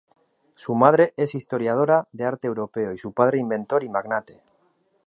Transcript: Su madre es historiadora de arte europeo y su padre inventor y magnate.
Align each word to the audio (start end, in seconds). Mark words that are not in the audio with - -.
Su 0.55 0.73
madre 0.73 1.13
es 1.15 1.35
historiadora 1.35 2.07
de 2.11 2.25
arte 2.25 2.47
europeo 2.47 2.91
y 2.91 2.97
su 2.97 3.11
padre 3.13 3.37
inventor 3.37 3.83
y 3.83 3.89
magnate. 3.89 4.41